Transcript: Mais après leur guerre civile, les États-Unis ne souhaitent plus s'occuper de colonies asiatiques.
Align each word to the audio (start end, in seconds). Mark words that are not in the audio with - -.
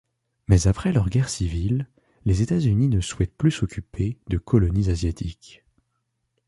Mais 0.47 0.65
après 0.65 0.91
leur 0.91 1.09
guerre 1.09 1.29
civile, 1.29 1.87
les 2.25 2.41
États-Unis 2.41 2.87
ne 2.87 3.01
souhaitent 3.01 3.37
plus 3.37 3.51
s'occuper 3.51 4.17
de 4.29 4.39
colonies 4.39 4.89
asiatiques. 4.89 5.63